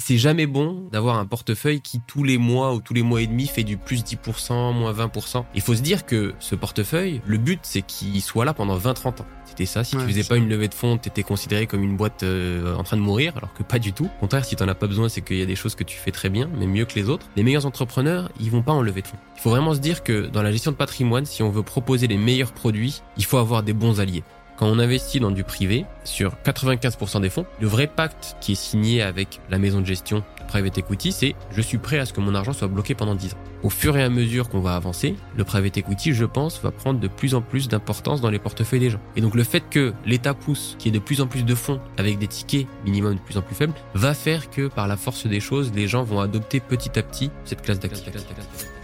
c'est 0.00 0.18
jamais 0.18 0.46
bon 0.46 0.88
d'avoir 0.90 1.18
un 1.18 1.26
portefeuille 1.26 1.80
qui 1.80 2.00
tous 2.00 2.24
les 2.24 2.38
mois 2.38 2.74
ou 2.74 2.80
tous 2.80 2.94
les 2.94 3.02
mois 3.02 3.20
et 3.20 3.26
demi 3.26 3.46
fait 3.46 3.62
du 3.62 3.76
plus 3.76 4.02
10%, 4.02 4.74
moins 4.74 4.92
20%. 4.92 5.44
Il 5.54 5.60
faut 5.60 5.74
se 5.74 5.82
dire 5.82 6.06
que 6.06 6.34
ce 6.40 6.54
portefeuille, 6.54 7.20
le 7.26 7.38
but 7.38 7.60
c'est 7.62 7.82
qu'il 7.82 8.20
soit 8.22 8.44
là 8.44 8.54
pendant 8.54 8.78
20-30 8.78 9.20
ans. 9.20 9.26
C'était 9.44 9.66
ça, 9.66 9.82
si 9.82 9.96
tu 9.96 10.02
faisais 10.02 10.22
pas 10.22 10.36
une 10.36 10.48
levée 10.48 10.68
de 10.68 10.74
fonds, 10.74 10.96
t'étais 10.96 11.24
considéré 11.24 11.66
comme 11.66 11.82
une 11.82 11.96
boîte 11.96 12.22
euh, 12.22 12.76
en 12.76 12.84
train 12.84 12.96
de 12.96 13.02
mourir, 13.02 13.36
alors 13.36 13.52
que 13.52 13.64
pas 13.64 13.80
du 13.80 13.92
tout. 13.92 14.04
Au 14.04 14.20
contraire, 14.20 14.44
si 14.44 14.54
t'en 14.54 14.68
as 14.68 14.76
pas 14.76 14.86
besoin, 14.86 15.08
c'est 15.08 15.22
qu'il 15.22 15.38
y 15.38 15.42
a 15.42 15.46
des 15.46 15.56
choses 15.56 15.74
que 15.74 15.82
tu 15.82 15.96
fais 15.96 16.12
très 16.12 16.30
bien, 16.30 16.48
mais 16.56 16.68
mieux 16.68 16.84
que 16.84 16.94
les 16.94 17.08
autres. 17.08 17.26
Les 17.34 17.42
meilleurs 17.42 17.66
entrepreneurs, 17.66 18.30
ils 18.38 18.50
vont 18.50 18.62
pas 18.62 18.72
en 18.72 18.80
levée 18.80 19.02
de 19.02 19.08
fonds. 19.08 19.18
Il 19.36 19.40
faut 19.40 19.50
vraiment 19.50 19.74
se 19.74 19.80
dire 19.80 20.04
que 20.04 20.28
dans 20.28 20.42
la 20.42 20.52
gestion 20.52 20.70
de 20.70 20.76
patrimoine, 20.76 21.26
si 21.26 21.42
on 21.42 21.50
veut 21.50 21.64
proposer 21.64 22.06
les 22.06 22.16
meilleurs 22.16 22.52
produits, 22.52 23.02
il 23.16 23.24
faut 23.24 23.38
avoir 23.38 23.64
des 23.64 23.72
bons 23.72 23.98
alliés. 23.98 24.22
Quand 24.60 24.66
on 24.66 24.78
investit 24.78 25.20
dans 25.20 25.30
du 25.30 25.42
privé, 25.42 25.86
sur 26.04 26.34
95% 26.44 27.22
des 27.22 27.30
fonds, 27.30 27.46
le 27.62 27.66
vrai 27.66 27.86
pacte 27.86 28.36
qui 28.42 28.52
est 28.52 28.54
signé 28.54 29.00
avec 29.00 29.40
la 29.48 29.58
maison 29.58 29.80
de 29.80 29.86
gestion 29.86 30.22
private 30.48 30.76
equity, 30.76 31.12
c'est 31.12 31.34
je 31.50 31.62
suis 31.62 31.78
prêt 31.78 31.98
à 31.98 32.04
ce 32.04 32.12
que 32.12 32.20
mon 32.20 32.34
argent 32.34 32.52
soit 32.52 32.68
bloqué 32.68 32.94
pendant 32.94 33.14
10 33.14 33.32
ans. 33.32 33.38
Au 33.62 33.70
fur 33.70 33.96
et 33.96 34.02
à 34.02 34.10
mesure 34.10 34.50
qu'on 34.50 34.60
va 34.60 34.76
avancer, 34.76 35.16
le 35.34 35.44
private 35.44 35.78
equity, 35.78 36.12
je 36.12 36.26
pense, 36.26 36.60
va 36.60 36.72
prendre 36.72 37.00
de 37.00 37.08
plus 37.08 37.34
en 37.34 37.40
plus 37.40 37.68
d'importance 37.68 38.20
dans 38.20 38.28
les 38.28 38.38
portefeuilles 38.38 38.80
des 38.80 38.90
gens. 38.90 39.00
Et 39.16 39.22
donc 39.22 39.34
le 39.34 39.44
fait 39.44 39.62
que 39.70 39.94
l'État 40.04 40.34
pousse, 40.34 40.76
qu'il 40.78 40.92
y 40.92 40.94
ait 40.94 41.00
de 41.00 41.02
plus 41.02 41.22
en 41.22 41.26
plus 41.26 41.46
de 41.46 41.54
fonds 41.54 41.80
avec 41.96 42.18
des 42.18 42.26
tickets 42.26 42.66
minimum 42.84 43.14
de 43.14 43.20
plus 43.20 43.38
en 43.38 43.42
plus 43.42 43.54
faibles, 43.54 43.72
va 43.94 44.12
faire 44.12 44.50
que 44.50 44.68
par 44.68 44.88
la 44.88 44.98
force 44.98 45.26
des 45.26 45.40
choses, 45.40 45.72
les 45.74 45.88
gens 45.88 46.02
vont 46.02 46.20
adopter 46.20 46.60
petit 46.60 46.98
à 46.98 47.02
petit 47.02 47.30
cette 47.46 47.62
classe 47.62 47.80
d'actifs. 47.80 48.04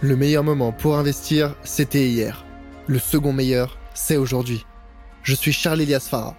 Le 0.01 0.15
meilleur 0.15 0.43
moment 0.43 0.71
pour 0.71 0.97
investir, 0.97 1.53
c'était 1.63 2.07
hier. 2.07 2.45
Le 2.87 2.97
second 2.97 3.31
meilleur, 3.31 3.77
c'est 3.93 4.17
aujourd'hui. 4.17 4.65
Je 5.27 5.35
suis 5.35 5.51
Charles 5.51 5.81
Elias 5.81 6.07
Farah, 6.09 6.37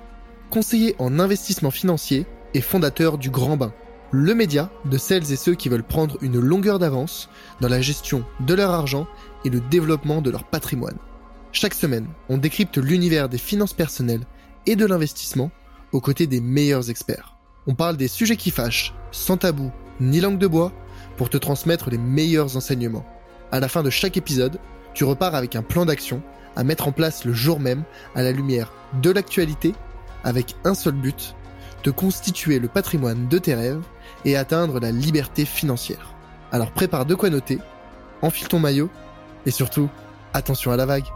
conseiller 0.49 0.97
en 0.99 1.19
investissement 1.19 1.71
financier 1.71 2.25
et 2.55 2.63
fondateur 2.63 3.19
du 3.19 3.29
Grand 3.29 3.59
Bain, 3.59 3.75
le 4.13 4.35
média 4.35 4.71
de 4.87 4.97
celles 4.97 5.31
et 5.31 5.37
ceux 5.37 5.55
qui 5.55 5.69
veulent 5.69 5.83
prendre 5.83 6.17
une 6.23 6.41
longueur 6.41 6.79
d'avance 6.79 7.29
dans 7.61 7.69
la 7.69 7.83
gestion 7.83 8.25
de 8.41 8.55
leur 8.55 8.71
argent 8.71 9.07
et 9.45 9.51
le 9.51 9.61
développement 9.61 10.23
de 10.23 10.31
leur 10.31 10.45
patrimoine. 10.45 10.97
Chaque 11.53 11.75
semaine, 11.75 12.07
on 12.31 12.39
décrypte 12.39 12.79
l'univers 12.79 13.29
des 13.29 13.37
finances 13.37 13.75
personnelles 13.75 14.25
et 14.65 14.75
de 14.75 14.87
l'investissement 14.87 15.51
aux 15.93 16.01
côtés 16.01 16.27
des 16.27 16.41
meilleurs 16.41 16.89
experts. 16.89 17.37
On 17.67 17.75
parle 17.75 17.99
des 17.99 18.09
sujets 18.09 18.37
qui 18.37 18.51
fâchent, 18.51 18.95
sans 19.11 19.37
tabou 19.37 19.71
ni 20.01 20.19
langue 20.19 20.39
de 20.39 20.47
bois, 20.47 20.73
pour 21.19 21.29
te 21.29 21.37
transmettre 21.37 21.91
les 21.91 21.99
meilleurs 21.99 22.57
enseignements. 22.57 23.05
À 23.53 23.61
la 23.61 23.69
fin 23.69 23.83
de 23.83 23.91
chaque 23.91 24.17
épisode, 24.17 24.59
tu 24.99 25.05
repars 25.05 25.37
avec 25.37 25.55
un 25.55 25.63
plan 25.63 25.85
d'action 25.85 26.21
à 26.57 26.65
mettre 26.65 26.89
en 26.89 26.91
place 26.91 27.25
le 27.25 27.33
jour 27.33 27.61
même 27.61 27.85
à 28.17 28.23
la 28.25 28.33
lumière 28.33 28.73
de 29.01 29.11
l'actualité 29.13 29.73
avec 30.25 30.57
un 30.65 30.75
seul 30.75 30.95
but, 30.95 31.37
de 31.85 31.93
constituer 31.93 32.59
le 32.59 32.67
patrimoine 32.67 33.29
de 33.29 33.39
tes 33.39 33.55
rêves 33.55 33.85
et 34.25 34.37
atteindre 34.37 34.81
la 34.81 34.91
liberté 34.91 35.45
financière. 35.45 36.17
Alors 36.51 36.73
prépare 36.73 37.07
de 37.07 37.15
quoi 37.15 37.31
noter, 37.31 37.61
enfile 38.23 38.49
ton 38.49 38.59
maillot 38.59 38.91
et 39.47 39.53
surtout, 39.53 39.89
attention 40.35 40.73
à 40.73 40.77
la 40.77 40.85
vague. 40.85 41.07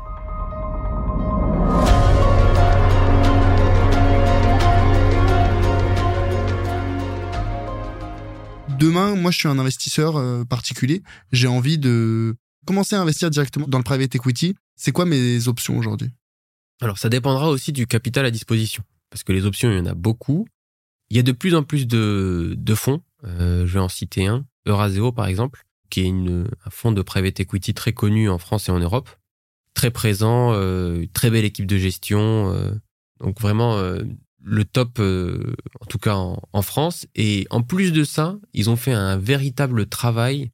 Demain, 8.79 9.17
moi 9.17 9.33
je 9.33 9.39
suis 9.39 9.49
un 9.49 9.59
investisseur 9.59 10.19
euh, 10.19 10.45
particulier, 10.45 11.03
j'ai 11.33 11.49
envie 11.49 11.79
de 11.79 12.37
commencer 12.67 12.97
à 12.97 13.01
investir 13.01 13.31
directement 13.31 13.67
dans 13.69 13.79
le 13.79 13.85
private 13.85 14.15
equity 14.15 14.55
c'est 14.83 14.91
quoi 14.91 15.05
mes 15.05 15.47
options 15.47 15.79
aujourd'hui? 15.79 16.11
Alors, 16.81 16.99
ça 16.99 17.09
dépendra 17.09 17.49
aussi 17.51 17.73
du 17.73 17.87
capital 17.87 18.27
à 18.27 18.33
disposition. 18.33 18.83
Parce 19.11 19.23
que 19.23 19.33
les 19.33 19.47
options, 19.47 19.71
il 19.71 19.77
y 19.77 19.81
en 19.81 19.87
a 19.87 19.95
beaucoup. 19.95 20.47
Il 21.09 21.17
y 21.17 21.21
a 21.21 21.23
de 21.23 21.31
plus 21.31 21.55
en 21.55 21.63
plus 21.63 21.87
de, 21.87 22.75
fonds. 22.75 23.01
Euh, 23.25 23.65
je 23.65 23.75
vais 23.75 23.79
en 23.79 23.89
citer 23.89 24.27
un. 24.27 24.45
Euraseo, 24.67 25.13
par 25.13 25.27
exemple, 25.27 25.63
qui 25.89 26.01
est 26.01 26.09
un 26.09 26.71
fonds 26.71 26.91
de 26.91 27.03
private 27.03 27.39
equity 27.39 27.75
très 27.75 27.93
connu 27.93 28.29
en 28.29 28.39
France 28.39 28.69
et 28.69 28.73
en 28.73 28.81
Europe. 28.81 29.09
Très 29.75 29.93
présent, 29.93 30.53
euh, 30.53 31.05
très 31.13 31.31
belle 31.31 31.45
équipe 31.45 31.67
de 31.67 31.79
gestion. 31.79 32.53
Euh, 32.53 32.73
donc 33.21 33.41
vraiment 33.41 33.81
le 34.45 34.65
top, 34.65 34.99
en 34.99 35.87
tout 35.87 35.99
cas 35.99 36.17
en, 36.17 36.63
France. 36.63 37.07
Et 37.15 37.47
en 37.51 37.63
plus 37.63 37.93
de 37.93 38.03
ça, 38.03 38.37
ils 38.53 38.69
ont 38.69 38.77
fait 38.77 38.93
un 38.93 39.17
véritable 39.17 39.87
travail 39.87 40.51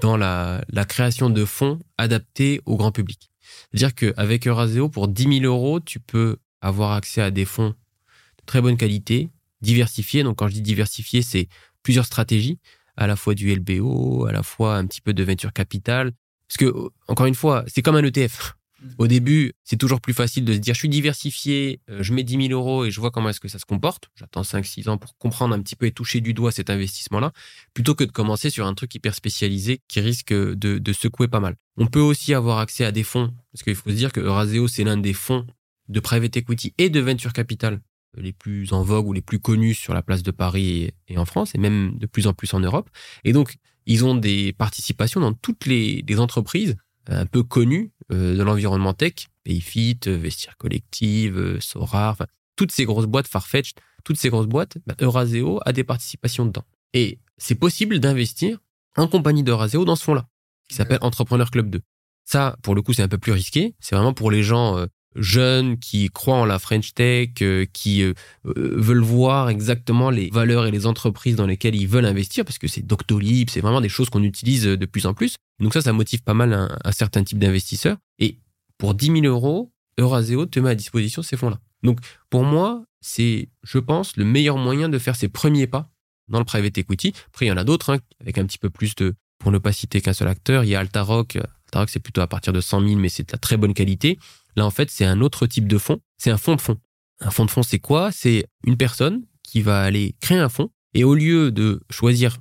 dans 0.00 0.16
la, 0.16 0.64
création 0.88 1.30
de 1.30 1.44
fonds 1.44 1.78
adaptés 1.96 2.60
au 2.66 2.76
grand 2.76 2.92
public. 2.92 3.30
C'est-à-dire 3.70 3.94
qu'avec 3.94 4.46
Euraseo, 4.46 4.88
pour 4.88 5.08
10 5.08 5.40
000 5.40 5.44
euros, 5.44 5.80
tu 5.80 6.00
peux 6.00 6.36
avoir 6.60 6.92
accès 6.92 7.22
à 7.22 7.30
des 7.30 7.44
fonds 7.44 7.70
de 7.70 8.44
très 8.46 8.60
bonne 8.60 8.76
qualité, 8.76 9.30
diversifiés. 9.60 10.22
Donc, 10.22 10.36
quand 10.36 10.48
je 10.48 10.54
dis 10.54 10.62
diversifiés, 10.62 11.22
c'est 11.22 11.48
plusieurs 11.82 12.06
stratégies, 12.06 12.58
à 12.96 13.06
la 13.06 13.16
fois 13.16 13.34
du 13.34 13.54
LBO, 13.54 14.26
à 14.26 14.32
la 14.32 14.42
fois 14.42 14.76
un 14.76 14.86
petit 14.86 15.00
peu 15.00 15.14
de 15.14 15.22
venture 15.22 15.52
capital. 15.52 16.12
Parce 16.48 16.58
que, 16.58 16.74
encore 17.08 17.26
une 17.26 17.34
fois, 17.34 17.64
c'est 17.66 17.82
comme 17.82 17.96
un 17.96 18.04
ETF. 18.04 18.57
Au 18.98 19.06
début, 19.06 19.52
c'est 19.64 19.76
toujours 19.76 20.00
plus 20.00 20.14
facile 20.14 20.44
de 20.44 20.52
se 20.52 20.58
dire, 20.58 20.74
je 20.74 20.78
suis 20.78 20.88
diversifié, 20.88 21.80
euh, 21.90 22.02
je 22.02 22.12
mets 22.12 22.22
10 22.22 22.48
000 22.48 22.60
euros 22.60 22.84
et 22.84 22.90
je 22.90 23.00
vois 23.00 23.10
comment 23.10 23.28
est-ce 23.28 23.40
que 23.40 23.48
ça 23.48 23.58
se 23.58 23.64
comporte. 23.64 24.10
J'attends 24.14 24.42
5-6 24.42 24.88
ans 24.88 24.98
pour 24.98 25.16
comprendre 25.18 25.54
un 25.54 25.60
petit 25.60 25.76
peu 25.76 25.86
et 25.86 25.92
toucher 25.92 26.20
du 26.20 26.34
doigt 26.34 26.52
cet 26.52 26.70
investissement-là, 26.70 27.32
plutôt 27.74 27.94
que 27.94 28.04
de 28.04 28.12
commencer 28.12 28.50
sur 28.50 28.66
un 28.66 28.74
truc 28.74 28.94
hyper 28.94 29.14
spécialisé 29.14 29.80
qui 29.88 30.00
risque 30.00 30.32
de, 30.32 30.92
secouer 30.92 31.28
pas 31.28 31.40
mal. 31.40 31.56
On 31.76 31.86
peut 31.86 32.00
aussi 32.00 32.34
avoir 32.34 32.58
accès 32.58 32.84
à 32.84 32.92
des 32.92 33.02
fonds, 33.02 33.32
parce 33.52 33.62
qu'il 33.62 33.74
faut 33.74 33.90
se 33.90 33.94
dire 33.94 34.12
que 34.12 34.20
Euraseo, 34.20 34.68
c'est 34.68 34.84
l'un 34.84 34.96
des 34.96 35.12
fonds 35.12 35.46
de 35.88 36.00
private 36.00 36.36
equity 36.36 36.74
et 36.78 36.90
de 36.90 37.00
venture 37.00 37.32
capital 37.32 37.80
les 38.16 38.32
plus 38.32 38.72
en 38.72 38.82
vogue 38.82 39.06
ou 39.06 39.12
les 39.12 39.20
plus 39.20 39.38
connus 39.38 39.74
sur 39.74 39.94
la 39.94 40.02
place 40.02 40.22
de 40.22 40.30
Paris 40.30 40.90
et, 41.08 41.18
en 41.18 41.24
France, 41.24 41.54
et 41.54 41.58
même 41.58 41.98
de 41.98 42.06
plus 42.06 42.26
en 42.26 42.32
plus 42.32 42.52
en 42.54 42.60
Europe. 42.60 42.88
Et 43.22 43.32
donc, 43.32 43.56
ils 43.86 44.04
ont 44.04 44.14
des 44.14 44.52
participations 44.52 45.20
dans 45.20 45.34
toutes 45.34 45.66
les 45.66 46.02
entreprises 46.18 46.76
un 47.08 47.26
peu 47.26 47.42
connues 47.42 47.92
euh, 48.12 48.36
de 48.36 48.42
l'environnement 48.42 48.94
tech, 48.94 49.28
Payfit, 49.44 50.00
euh, 50.06 50.16
Vestiaire 50.16 50.56
Collective, 50.56 51.38
euh, 51.38 51.60
Sora, 51.60 52.10
enfin, 52.10 52.26
toutes 52.56 52.72
ces 52.72 52.84
grosses 52.84 53.06
boîtes, 53.06 53.26
Farfetch, 53.26 53.72
toutes 54.04 54.18
ces 54.18 54.28
grosses 54.28 54.46
boîtes, 54.46 54.78
bah, 54.86 54.94
Euraseo 55.00 55.60
a 55.64 55.72
des 55.72 55.84
participations 55.84 56.46
dedans. 56.46 56.64
Et 56.92 57.18
c'est 57.36 57.54
possible 57.54 57.98
d'investir 57.98 58.58
en 58.96 59.08
compagnie 59.08 59.42
d'Euraseo 59.42 59.84
dans 59.84 59.96
ce 59.96 60.04
fonds-là, 60.04 60.26
qui 60.68 60.76
s'appelle 60.76 60.98
Entrepreneur 61.02 61.50
Club 61.50 61.70
2. 61.70 61.80
Ça, 62.24 62.56
pour 62.62 62.74
le 62.74 62.82
coup, 62.82 62.92
c'est 62.92 63.02
un 63.02 63.08
peu 63.08 63.18
plus 63.18 63.32
risqué. 63.32 63.74
C'est 63.80 63.94
vraiment 63.94 64.12
pour 64.12 64.30
les 64.30 64.42
gens 64.42 64.86
jeunes 65.16 65.78
qui 65.78 66.08
croient 66.08 66.36
en 66.36 66.44
la 66.44 66.58
French 66.58 66.94
Tech, 66.94 67.30
qui 67.72 68.04
veulent 68.44 69.02
voir 69.02 69.48
exactement 69.48 70.10
les 70.10 70.30
valeurs 70.30 70.66
et 70.66 70.70
les 70.70 70.86
entreprises 70.86 71.36
dans 71.36 71.46
lesquelles 71.46 71.74
ils 71.74 71.88
veulent 71.88 72.04
investir, 72.04 72.44
parce 72.44 72.58
que 72.58 72.68
c'est 72.68 72.86
Doctolib, 72.86 73.50
c'est 73.50 73.60
vraiment 73.60 73.80
des 73.80 73.88
choses 73.88 74.10
qu'on 74.10 74.22
utilise 74.22 74.64
de 74.64 74.86
plus 74.86 75.06
en 75.06 75.14
plus. 75.14 75.36
Donc 75.60 75.74
ça, 75.74 75.82
ça 75.82 75.92
motive 75.92 76.22
pas 76.22 76.34
mal 76.34 76.52
un, 76.52 76.92
certain 76.92 77.24
type 77.24 77.38
d'investisseurs. 77.38 77.96
Et 78.18 78.38
pour 78.78 78.94
10 78.94 79.06
000 79.06 79.20
euros, 79.26 79.72
Euraseo 79.98 80.46
te 80.46 80.60
met 80.60 80.70
à 80.70 80.74
disposition 80.74 81.22
ces 81.22 81.36
fonds-là. 81.36 81.58
Donc 81.82 81.98
pour 82.30 82.44
moi, 82.44 82.84
c'est, 83.00 83.48
je 83.62 83.78
pense, 83.78 84.16
le 84.16 84.24
meilleur 84.24 84.56
moyen 84.56 84.88
de 84.88 84.98
faire 84.98 85.16
ses 85.16 85.28
premiers 85.28 85.66
pas 85.66 85.90
dans 86.28 86.38
le 86.38 86.44
private 86.44 86.78
equity. 86.78 87.12
Après, 87.28 87.46
il 87.46 87.48
y 87.48 87.52
en 87.52 87.56
a 87.56 87.64
d'autres, 87.64 87.94
hein, 87.94 87.98
avec 88.20 88.38
un 88.38 88.44
petit 88.44 88.58
peu 88.58 88.70
plus 88.70 88.94
de, 88.96 89.14
pour 89.38 89.50
ne 89.50 89.58
pas 89.58 89.72
citer 89.72 90.00
qu'un 90.00 90.12
seul 90.12 90.28
acteur, 90.28 90.64
il 90.64 90.70
y 90.70 90.74
a 90.74 90.80
Altaroc. 90.80 91.36
Altaroc, 91.66 91.90
c'est 91.90 92.00
plutôt 92.00 92.20
à 92.20 92.26
partir 92.26 92.52
de 92.52 92.60
100 92.60 92.86
000, 92.86 93.00
mais 93.00 93.08
c'est 93.08 93.32
de 93.32 93.36
très 93.36 93.56
bonne 93.56 93.74
qualité. 93.74 94.18
Là, 94.56 94.66
en 94.66 94.70
fait, 94.70 94.90
c'est 94.90 95.04
un 95.04 95.20
autre 95.20 95.46
type 95.46 95.68
de 95.68 95.78
fonds. 95.78 96.00
C'est 96.16 96.30
un 96.30 96.38
fonds 96.38 96.56
de 96.56 96.60
fonds. 96.60 96.78
Un 97.20 97.30
fonds 97.30 97.44
de 97.44 97.50
fonds, 97.50 97.62
c'est 97.62 97.78
quoi? 97.78 98.10
C'est 98.12 98.46
une 98.64 98.76
personne 98.76 99.22
qui 99.42 99.62
va 99.62 99.82
aller 99.82 100.14
créer 100.20 100.38
un 100.38 100.48
fonds 100.48 100.70
et 100.94 101.04
au 101.04 101.14
lieu 101.14 101.50
de 101.50 101.80
choisir 101.90 102.38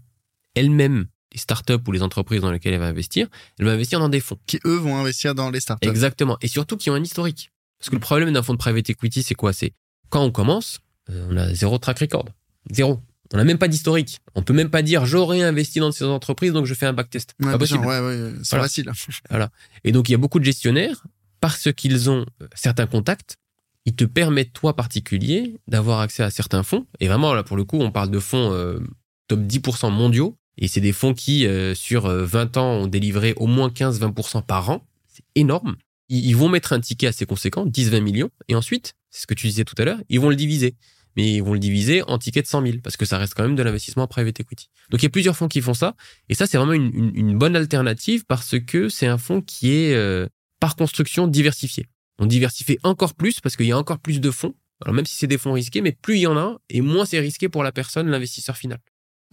elle-même 0.55 1.07
les 1.31 1.39
startups 1.39 1.73
ou 1.87 1.91
les 1.91 2.01
entreprises 2.01 2.41
dans 2.41 2.51
lesquelles 2.51 2.73
elle 2.73 2.79
va 2.79 2.87
investir, 2.87 3.27
elle 3.59 3.65
va 3.65 3.71
investir 3.71 3.99
dans 3.99 4.09
des 4.09 4.19
fonds. 4.19 4.37
Qui, 4.47 4.59
eux, 4.65 4.75
vont 4.75 4.97
investir 4.97 5.35
dans 5.35 5.49
les 5.49 5.59
startups. 5.59 5.87
Exactement. 5.87 6.37
Et 6.41 6.47
surtout 6.47 6.77
qui 6.77 6.89
ont 6.89 6.93
un 6.93 7.03
historique. 7.03 7.51
Parce 7.79 7.89
que 7.89 7.95
le 7.95 8.01
problème 8.01 8.31
d'un 8.33 8.41
fonds 8.41 8.53
de 8.53 8.57
private 8.57 8.89
equity, 8.89 9.23
c'est 9.23 9.35
quoi? 9.35 9.53
C'est 9.53 9.73
quand 10.09 10.23
on 10.23 10.31
commence, 10.31 10.79
euh, 11.09 11.27
on 11.29 11.37
a 11.37 11.53
zéro 11.53 11.77
track 11.77 11.99
record. 11.99 12.25
Zéro. 12.71 13.01
On 13.33 13.37
n'a 13.37 13.43
même 13.43 13.57
pas 13.57 13.67
d'historique. 13.67 14.19
On 14.35 14.41
peut 14.41 14.53
même 14.53 14.69
pas 14.69 14.81
dire 14.81 15.05
j'aurais 15.05 15.43
investi 15.43 15.79
dans 15.79 15.91
ces 15.91 16.05
entreprises, 16.05 16.53
donc 16.53 16.65
je 16.65 16.73
fais 16.73 16.85
un 16.85 16.93
backtest. 16.93 17.35
Ouais, 17.41 17.51
pas 17.51 17.57
possible. 17.57 17.85
Ouais, 17.85 17.99
ouais, 17.99 18.33
c'est 18.43 18.57
facile. 18.57 18.89
voilà. 19.29 19.49
Et 19.83 19.91
donc 19.91 20.07
il 20.07 20.13
y 20.13 20.15
a 20.15 20.17
beaucoup 20.17 20.39
de 20.39 20.45
gestionnaires, 20.45 21.03
parce 21.53 21.73
qu'ils 21.73 22.09
ont 22.09 22.25
euh, 22.41 22.47
certains 22.55 22.87
contacts, 22.87 23.37
ils 23.87 23.95
te 23.95 24.03
permettent, 24.03 24.51
toi 24.51 24.75
particulier, 24.75 25.55
d'avoir 25.67 26.01
accès 26.01 26.21
à 26.21 26.29
certains 26.29 26.61
fonds. 26.61 26.85
Et 26.99 27.07
vraiment, 27.07 27.33
là, 27.33 27.43
pour 27.43 27.55
le 27.55 27.63
coup, 27.63 27.79
on 27.79 27.89
parle 27.89 28.11
de 28.11 28.19
fonds 28.19 28.51
euh, 28.51 28.79
top 29.29 29.39
10% 29.39 29.91
mondiaux 29.91 30.37
et 30.57 30.67
c'est 30.67 30.81
des 30.81 30.91
fonds 30.91 31.13
qui, 31.13 31.47
euh, 31.47 31.73
sur 31.73 32.07
20 32.07 32.57
euh, 32.57 32.59
ans, 32.59 32.71
ont 32.81 32.87
délivré 32.87 33.33
au 33.37 33.47
moins 33.47 33.69
15-20% 33.69 34.43
par 34.45 34.69
an. 34.69 34.85
C'est 35.07 35.23
énorme. 35.35 35.77
Ils 36.09 36.35
vont 36.35 36.49
mettre 36.49 36.73
un 36.73 36.79
ticket 36.79 37.07
assez 37.07 37.25
conséquent, 37.25 37.65
10-20 37.65 38.01
millions, 38.01 38.29
et 38.47 38.55
ensuite, 38.55 38.93
c'est 39.09 39.21
ce 39.21 39.27
que 39.27 39.33
tu 39.33 39.47
disais 39.47 39.65
tout 39.65 39.75
à 39.77 39.83
l'heure, 39.83 39.99
ils 40.09 40.19
vont 40.19 40.29
le 40.29 40.37
diviser. 40.37 40.75
Mais 41.17 41.33
ils 41.33 41.43
vont 41.43 41.53
le 41.53 41.59
diviser 41.59 42.01
en 42.03 42.17
ticket 42.17 42.41
de 42.41 42.47
100 42.47 42.61
000, 42.61 42.77
parce 42.81 42.95
que 42.95 43.05
ça 43.05 43.17
reste 43.17 43.33
quand 43.33 43.43
même 43.43 43.55
de 43.55 43.63
l'investissement 43.63 44.03
en 44.03 44.07
private 44.07 44.39
equity. 44.39 44.69
Donc 44.89 45.01
il 45.01 45.05
y 45.05 45.07
a 45.07 45.09
plusieurs 45.09 45.35
fonds 45.35 45.49
qui 45.49 45.59
font 45.59 45.73
ça, 45.73 45.95
et 46.29 46.35
ça 46.35 46.45
c'est 46.45 46.57
vraiment 46.57 46.73
une, 46.73 47.37
bonne 47.37 47.57
alternative 47.57 48.23
parce 48.25 48.57
que 48.59 48.87
c'est 48.87 49.07
un 49.07 49.17
fonds 49.17 49.41
qui 49.41 49.71
est 49.71 50.29
par 50.59 50.75
construction 50.75 51.27
diversifié. 51.27 51.87
On 52.19 52.25
diversifie 52.25 52.77
encore 52.83 53.13
plus 53.13 53.39
parce 53.39 53.55
qu'il 53.55 53.67
y 53.67 53.71
a 53.71 53.77
encore 53.77 53.99
plus 53.99 54.19
de 54.19 54.31
fonds. 54.31 54.55
Alors 54.83 54.93
même 54.93 55.05
si 55.05 55.15
c'est 55.15 55.27
des 55.27 55.37
fonds 55.37 55.53
risqués, 55.53 55.81
mais 55.81 55.91
plus 55.91 56.17
il 56.17 56.21
y 56.21 56.27
en 56.27 56.37
a, 56.37 56.57
et 56.69 56.81
moins 56.81 57.05
c'est 57.05 57.19
risqué 57.19 57.49
pour 57.49 57.63
la 57.63 57.71
personne, 57.71 58.07
l'investisseur 58.09 58.57
final. 58.57 58.79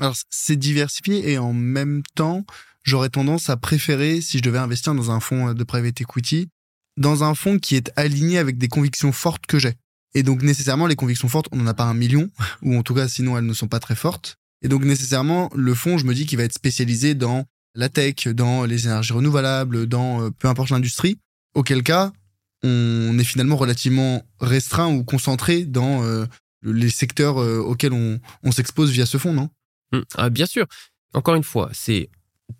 Alors, 0.01 0.17
c'est 0.31 0.57
diversifié 0.57 1.33
et 1.33 1.39
en 1.39 1.53
même 1.53 2.03
temps, 2.15 2.45
j'aurais 2.83 3.11
tendance 3.11 3.49
à 3.49 3.57
préférer, 3.57 4.21
si 4.21 4.39
je 4.39 4.43
devais 4.43 4.59
investir 4.59 4.95
dans 4.95 5.11
un 5.11 5.21
fonds 5.21 5.55
de 5.55 5.65
private 5.65 6.01
equity, 6.01 6.49
dans 6.97 7.25
un 7.25 7.35
fonds 7.35 7.59
qui 7.59 7.77
est 7.77 7.93
aligné 7.97 8.39
avec 8.39 8.59
des 8.59 8.69
convictions 8.69 9.13
fortes 9.13 9.47
que 9.47 9.59
j'ai. 9.59 9.75
Et 10.15 10.23
donc, 10.23 10.43
nécessairement, 10.43 10.87
les 10.87 10.97
convictions 10.97 11.29
fortes, 11.29 11.49
on 11.53 11.57
n'en 11.57 11.67
a 11.67 11.75
pas 11.75 11.85
un 11.85 11.95
million, 11.95 12.31
ou 12.63 12.77
en 12.77 12.83
tout 12.83 12.95
cas, 12.95 13.09
sinon, 13.09 13.39
elles 13.39 13.47
ne 13.47 13.55
sont 13.55 13.69
pas 13.69 13.81
très 13.81 13.97
fortes. 13.97 14.37
Et 14.63 14.69
donc, 14.69 14.85
nécessairement, 14.85 15.51
le 15.55 15.75
fonds, 15.75 15.99
je 15.99 16.05
me 16.05 16.15
dis 16.15 16.27
qu'il 16.27 16.39
va 16.39 16.45
être 16.45 16.55
spécialisé 16.55 17.15
dans 17.15 17.45
la 17.75 17.89
tech, 17.89 18.29
dans 18.29 18.65
les 18.65 18.87
énergies 18.87 19.13
renouvelables, 19.13 19.87
dans 19.87 20.23
euh, 20.23 20.31
peu 20.31 20.49
importe 20.49 20.71
l'industrie. 20.71 21.19
Auquel 21.55 21.83
cas, 21.83 22.13
on 22.63 23.19
est 23.19 23.25
finalement 23.25 23.57
relativement 23.57 24.23
restreint 24.41 24.93
ou 24.93 25.05
concentré 25.05 25.65
dans 25.65 26.03
euh, 26.05 26.25
les 26.63 26.91
secteurs 26.91 27.39
euh, 27.39 27.59
auxquels 27.59 27.93
on, 27.93 28.53
s'expose 28.53 28.91
via 28.91 29.07
ce 29.07 29.19
fonds, 29.19 29.35
non? 29.35 29.51
Mmh. 29.93 30.01
ah, 30.17 30.31
Bien 30.31 30.47
sûr. 30.47 30.67
Encore 31.13 31.35
une 31.35 31.45
fois, 31.45 31.71
c'est 31.73 32.11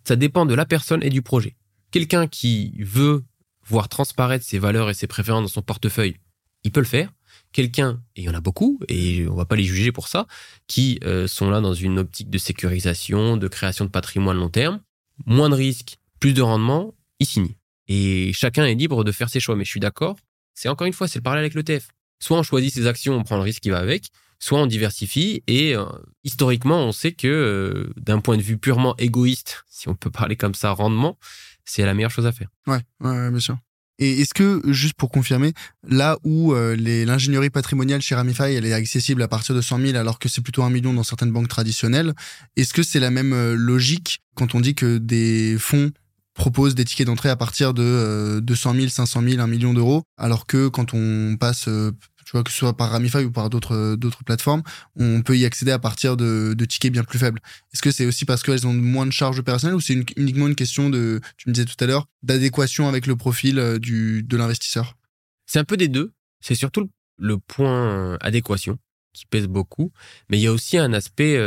ça 0.03 0.15
dépend 0.15 0.45
de 0.45 0.53
la 0.53 0.65
personne 0.65 1.03
et 1.03 1.09
du 1.09 1.21
projet. 1.21 1.55
Quelqu'un 1.91 2.27
qui 2.27 2.75
veut 2.81 3.23
voir 3.67 3.89
transparaître 3.89 4.45
ses 4.45 4.59
valeurs 4.59 4.89
et 4.89 4.93
ses 4.93 5.07
préférences 5.07 5.43
dans 5.43 5.47
son 5.49 5.61
portefeuille, 5.61 6.15
il 6.63 6.71
peut 6.71 6.79
le 6.79 6.85
faire. 6.85 7.11
Quelqu'un, 7.51 8.01
et 8.15 8.21
il 8.21 8.25
y 8.25 8.29
en 8.29 8.33
a 8.33 8.41
beaucoup, 8.41 8.79
et 8.87 9.27
on 9.27 9.35
va 9.35 9.45
pas 9.45 9.55
les 9.55 9.63
juger 9.63 9.91
pour 9.91 10.07
ça, 10.07 10.27
qui 10.67 10.99
sont 11.27 11.49
là 11.49 11.61
dans 11.61 11.73
une 11.73 11.99
optique 11.99 12.29
de 12.29 12.37
sécurisation, 12.37 13.37
de 13.37 13.47
création 13.47 13.85
de 13.85 13.89
patrimoine 13.89 14.37
long 14.37 14.49
terme, 14.49 14.81
moins 15.25 15.49
de 15.49 15.55
risques, 15.55 15.97
plus 16.19 16.33
de 16.33 16.41
rendement, 16.41 16.93
il 17.19 17.25
signe. 17.25 17.55
Et 17.87 18.31
chacun 18.33 18.65
est 18.65 18.75
libre 18.75 19.03
de 19.03 19.11
faire 19.11 19.29
ses 19.29 19.39
choix. 19.39 19.55
Mais 19.55 19.65
je 19.65 19.69
suis 19.69 19.79
d'accord, 19.79 20.17
c'est 20.53 20.69
encore 20.69 20.87
une 20.87 20.93
fois, 20.93 21.07
c'est 21.07 21.19
le 21.19 21.23
parallèle 21.23 21.43
avec 21.43 21.53
le 21.53 21.63
TF. 21.63 21.89
Soit 22.19 22.37
on 22.37 22.43
choisit 22.43 22.73
ses 22.73 22.87
actions, 22.87 23.15
on 23.15 23.23
prend 23.23 23.37
le 23.37 23.43
risque 23.43 23.61
qui 23.61 23.69
va 23.69 23.79
avec, 23.79 24.09
soit 24.39 24.59
on 24.59 24.65
diversifie. 24.65 25.43
Et 25.47 25.75
euh, 25.75 25.85
historiquement, 26.23 26.79
on 26.79 26.91
sait 26.91 27.11
que 27.11 27.27
euh, 27.27 27.93
d'un 27.97 28.19
point 28.19 28.37
de 28.37 28.41
vue 28.41 28.57
purement 28.57 28.95
égoïste, 28.97 29.63
si 29.69 29.89
on 29.89 29.95
peut 29.95 30.11
parler 30.11 30.35
comme 30.35 30.55
ça, 30.55 30.71
rendement, 30.71 31.17
c'est 31.65 31.85
la 31.85 31.93
meilleure 31.93 32.11
chose 32.11 32.25
à 32.25 32.31
faire. 32.31 32.49
Ouais, 32.67 32.79
ouais, 33.01 33.29
bien 33.29 33.39
sûr. 33.39 33.57
Et 33.99 34.21
est-ce 34.21 34.33
que, 34.33 34.61
juste 34.65 34.95
pour 34.95 35.09
confirmer, 35.09 35.53
là 35.87 36.17
où 36.23 36.53
euh, 36.53 36.75
l'ingénierie 36.75 37.49
patrimoniale 37.49 38.01
chez 38.01 38.15
Ramify, 38.15 38.43
elle 38.43 38.65
est 38.65 38.73
accessible 38.73 39.21
à 39.21 39.27
partir 39.27 39.55
de 39.55 39.61
100 39.61 39.79
000 39.79 39.97
alors 39.97 40.19
que 40.19 40.27
c'est 40.27 40.41
plutôt 40.41 40.63
un 40.63 40.69
million 40.69 40.93
dans 40.93 41.03
certaines 41.03 41.31
banques 41.31 41.47
traditionnelles, 41.47 42.13
est-ce 42.57 42.73
que 42.73 42.83
c'est 42.83 42.99
la 42.99 43.11
même 43.11 43.53
logique 43.53 44.19
quand 44.35 44.53
on 44.53 44.59
dit 44.59 44.75
que 44.75 44.97
des 44.97 45.57
fonds 45.57 45.91
propose 46.35 46.75
des 46.75 46.85
tickets 46.85 47.07
d'entrée 47.07 47.29
à 47.29 47.35
partir 47.35 47.73
de 47.73 48.39
200 48.43 48.73
000, 48.75 48.87
500 48.89 49.21
000, 49.23 49.41
1 49.41 49.47
million 49.47 49.73
d'euros, 49.73 50.03
alors 50.17 50.45
que 50.45 50.67
quand 50.67 50.93
on 50.93 51.37
passe, 51.37 51.67
euh, 51.67 51.91
tu 52.25 52.31
vois, 52.31 52.43
que 52.43 52.51
ce 52.51 52.57
soit 52.57 52.75
par 52.75 52.89
Ramify 52.89 53.19
ou 53.19 53.31
par 53.31 53.49
d'autres 53.49 53.75
euh, 53.75 53.95
d'autres 53.95 54.23
plateformes, 54.23 54.63
on 54.95 55.21
peut 55.21 55.37
y 55.37 55.45
accéder 55.45 55.71
à 55.71 55.79
partir 55.79 56.17
de, 56.17 56.55
tickets 56.67 56.91
bien 56.91 57.03
plus 57.03 57.19
faibles. 57.19 57.39
Est-ce 57.73 57.81
que 57.81 57.91
c'est 57.91 58.05
aussi 58.05 58.25
parce 58.25 58.43
qu'elles 58.43 58.67
ont 58.67 58.73
moins 58.73 59.05
de 59.05 59.11
charges 59.11 59.39
opérationnelles 59.39 59.75
ou 59.75 59.81
c'est 59.81 59.93
uniquement 60.17 60.47
une 60.47 60.55
question 60.55 60.89
de, 60.89 61.21
tu 61.37 61.49
me 61.49 61.53
disais 61.53 61.65
tout 61.65 61.81
à 61.81 61.85
l'heure, 61.87 62.07
d'adéquation 62.23 62.87
avec 62.87 63.07
le 63.07 63.15
profil 63.15 63.59
euh, 63.59 63.79
du, 63.79 64.23
de 64.23 64.37
l'investisseur? 64.37 64.97
C'est 65.45 65.59
un 65.59 65.63
peu 65.63 65.77
des 65.77 65.87
deux. 65.87 66.13
C'est 66.41 66.55
surtout 66.55 66.89
le 67.17 67.37
point 67.37 68.17
adéquation 68.19 68.77
qui 69.13 69.25
pèse 69.25 69.47
beaucoup, 69.47 69.93
mais 70.29 70.37
il 70.37 70.41
y 70.41 70.47
a 70.47 70.51
aussi 70.51 70.77
un 70.77 70.91
aspect 70.91 71.39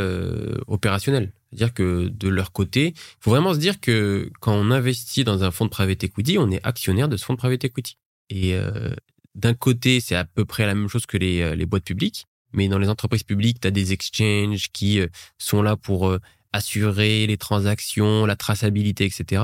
opérationnel. 0.67 1.31
C'est-à-dire 1.49 1.73
que 1.73 2.07
de 2.07 2.27
leur 2.27 2.51
côté, 2.51 2.93
il 2.95 3.17
faut 3.19 3.31
vraiment 3.31 3.53
se 3.53 3.59
dire 3.59 3.79
que 3.79 4.31
quand 4.39 4.53
on 4.53 4.71
investit 4.71 5.23
dans 5.23 5.43
un 5.43 5.51
fonds 5.51 5.65
de 5.65 5.69
private 5.69 6.03
equity, 6.03 6.37
on 6.37 6.49
est 6.51 6.65
actionnaire 6.65 7.07
de 7.07 7.17
ce 7.17 7.25
fonds 7.25 7.33
de 7.33 7.39
private 7.39 7.63
equity. 7.63 7.97
Euh, 8.31 8.93
d'un 9.35 9.53
côté, 9.53 9.99
c'est 9.99 10.15
à 10.15 10.25
peu 10.25 10.45
près 10.45 10.65
la 10.65 10.75
même 10.75 10.87
chose 10.87 11.05
que 11.05 11.17
les, 11.17 11.41
euh, 11.41 11.55
les 11.55 11.65
boîtes 11.65 11.83
publiques, 11.83 12.25
mais 12.53 12.67
dans 12.67 12.79
les 12.79 12.89
entreprises 12.89 13.23
publiques, 13.23 13.59
tu 13.61 13.67
as 13.67 13.71
des 13.71 13.93
exchanges 13.93 14.69
qui 14.71 14.99
euh, 14.99 15.07
sont 15.37 15.61
là 15.61 15.75
pour 15.75 16.17
assurer 16.51 17.27
les 17.27 17.37
transactions, 17.37 18.25
la 18.25 18.35
traçabilité, 18.35 19.05
etc. 19.05 19.43